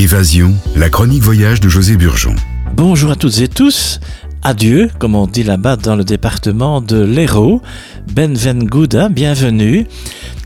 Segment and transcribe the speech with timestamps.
[0.00, 2.34] Évasion, la chronique voyage de José Burgeon.
[2.74, 4.00] Bonjour à toutes et tous.
[4.42, 7.60] Adieu, comme on dit là-bas dans le département de l'Hérault.
[8.10, 9.86] Benvenguda, bienvenue.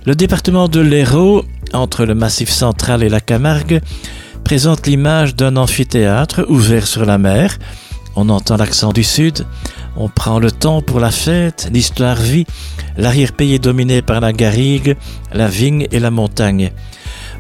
[0.07, 3.81] Le département de l'Hérault, entre le Massif central et la Camargue,
[4.43, 7.57] présente l'image d'un amphithéâtre ouvert sur la mer.
[8.17, 9.47] On entend l'accent du sud,
[9.97, 12.47] on prend le temps pour la fête, l'histoire vit,
[12.97, 14.97] l'arrière-pays est dominé par la garrigue,
[15.33, 16.73] la vigne et la montagne.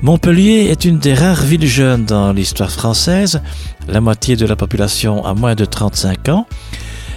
[0.05, 3.41] Montpellier est une des rares villes jeunes dans l'histoire française,
[3.89, 6.46] la moitié de la population a moins de 35 ans.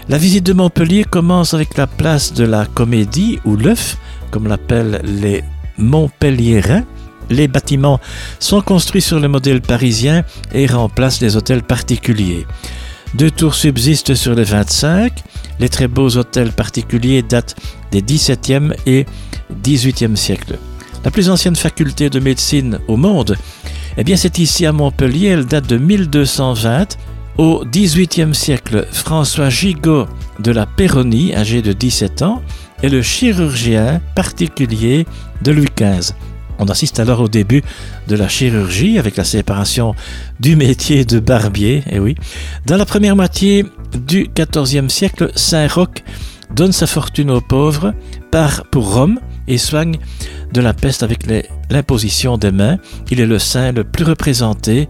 [0.08, 3.98] La visite de Montpellier commence avec la place de la Comédie ou l'œuf,
[4.32, 5.44] comme l'appellent les
[5.77, 6.86] Montpelliérains.
[7.30, 8.00] Les bâtiments
[8.40, 12.48] sont construits sur le modèle parisien et remplacent les hôtels particuliers.
[13.16, 15.12] Deux tours subsistent sur les 25.
[15.60, 17.58] Les très beaux hôtels particuliers datent
[17.91, 19.05] des 17e et
[19.62, 20.58] 18e siècles.
[21.08, 23.38] La plus ancienne faculté de médecine au monde,
[23.96, 26.98] eh bien c'est ici à Montpellier, elle date de 1220.
[27.38, 30.05] Au XVIIIe siècle, François Gigot
[30.40, 32.41] de la Péronie, âgé de 17 ans,
[32.84, 35.05] est le chirurgien particulier
[35.44, 36.12] de Louis XV.
[36.60, 37.64] On assiste alors au début
[38.10, 39.96] de la chirurgie avec la séparation
[40.42, 41.86] du métier de barbier.
[41.90, 42.16] Eh oui.
[42.66, 43.66] Dans la première moitié
[43.98, 46.04] du XIVe siècle, Saint-Roch
[46.54, 47.94] donne sa fortune aux pauvres,
[48.30, 49.98] part pour Rome et soigne
[50.51, 51.26] de la peste avec
[51.70, 52.77] l'imposition des mains.
[53.12, 54.87] Il est le saint le plus représenté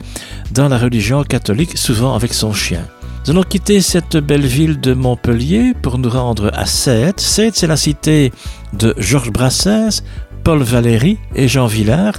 [0.52, 2.85] dans la religion catholique, souvent avec son chien.
[3.25, 7.19] Nous allons quitter cette belle ville de Montpellier pour nous rendre à Sète.
[7.19, 8.31] Sète, c'est la cité
[8.73, 10.02] de Georges Brassens,
[10.44, 12.13] Paul Valéry et Jean Villard.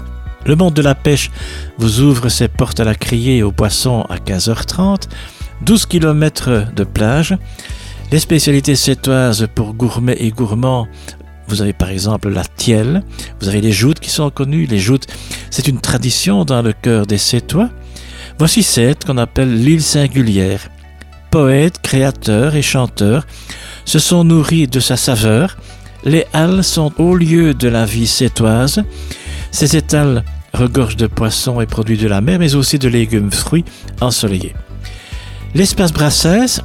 [0.44, 1.30] Le monde de la pêche
[1.78, 5.08] vous ouvre ses portes à la criée et aux poissons à 15h30.
[5.62, 7.36] 12 km de plage.
[8.12, 10.88] Les spécialités sétoises pour gourmets et gourmands
[11.48, 13.02] vous avez par exemple la tielle,
[13.40, 14.66] vous avez les joutes qui sont connues.
[14.66, 15.06] Les joutes,
[15.50, 17.70] c'est une tradition dans le cœur des Sétois.
[18.38, 20.68] Voici cette qu'on appelle l'île singulière.
[21.30, 23.26] Poètes, créateurs et chanteurs
[23.84, 25.56] se sont nourris de sa saveur
[26.04, 28.82] les halles sont au lieu de la vie sétoise.
[29.50, 30.24] Ces étals
[30.54, 33.64] regorgent de poissons et produits de la mer, mais aussi de légumes, fruits
[34.00, 34.54] ensoleillés.
[35.54, 36.62] L'espace Brassens,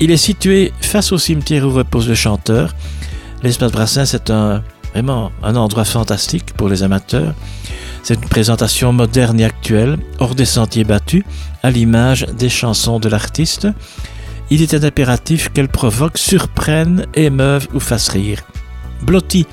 [0.00, 2.74] il est situé face au cimetière où repose le chanteur.
[3.44, 4.62] L'espace Brassens est un,
[4.92, 7.34] vraiment un endroit fantastique pour les amateurs.
[8.02, 11.24] C'est une présentation moderne et actuelle, hors des sentiers battus,
[11.62, 13.68] à l'image des chansons de l'artiste.
[14.50, 18.40] Il était impératif qu'elle provoque, surprenne, émeuve ou fasse rire
[19.02, 19.46] blotti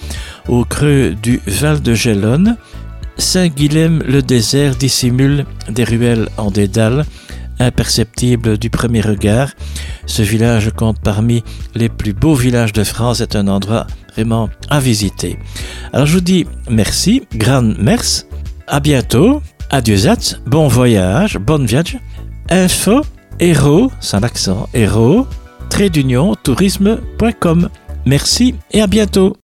[0.48, 2.56] au creux du Val de Gelonne.
[3.18, 7.06] Saint-Guilhem-le-Désert dissimule des ruelles en dédale,
[7.66, 9.50] imperceptibles du premier regard.
[10.06, 11.44] Ce village compte parmi
[11.76, 15.38] les plus beaux villages de France, c'est un endroit vraiment à visiter.
[15.94, 18.26] Alors je vous dis merci, grand merci,
[18.68, 19.98] à bientôt, adieu
[20.46, 21.98] bon voyage, bonne viage,
[22.50, 23.02] info,
[23.40, 25.28] héros, sans accent, héros,
[25.70, 27.70] trait d'union, tourisme.com.
[28.06, 29.36] Merci et à bientôt.